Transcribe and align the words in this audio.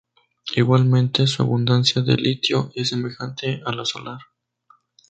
Igualmente 0.55 1.27
su 1.27 1.43
abundancia 1.43 2.01
de 2.01 2.15
litio 2.17 2.71
es 2.73 2.89
semejante 2.89 3.61
a 3.67 3.71
la 3.71 3.85
solar. 3.85 4.17